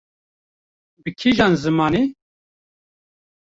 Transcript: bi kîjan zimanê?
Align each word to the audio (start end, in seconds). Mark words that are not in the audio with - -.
bi 1.03 1.11
kîjan 1.19 1.53
zimanê? 1.61 2.03